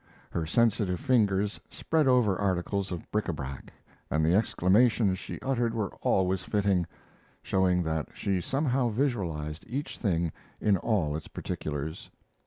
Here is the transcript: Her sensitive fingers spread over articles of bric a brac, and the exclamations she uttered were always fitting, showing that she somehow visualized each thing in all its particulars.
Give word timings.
Her 0.31 0.47
sensitive 0.47 0.99
fingers 0.99 1.59
spread 1.69 2.07
over 2.07 2.35
articles 2.35 2.91
of 2.91 3.11
bric 3.11 3.27
a 3.29 3.33
brac, 3.33 3.71
and 4.09 4.25
the 4.25 4.33
exclamations 4.33 5.19
she 5.19 5.39
uttered 5.41 5.75
were 5.75 5.93
always 6.01 6.41
fitting, 6.41 6.87
showing 7.43 7.83
that 7.83 8.07
she 8.15 8.41
somehow 8.41 8.89
visualized 8.89 9.63
each 9.67 9.99
thing 9.99 10.31
in 10.59 10.75
all 10.77 11.15
its 11.15 11.27
particulars. 11.27 12.09